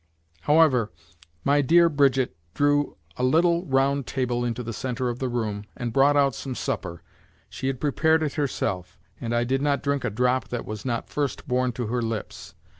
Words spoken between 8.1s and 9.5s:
it herself and I